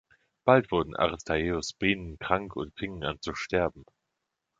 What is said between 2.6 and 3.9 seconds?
fingen an zu sterben.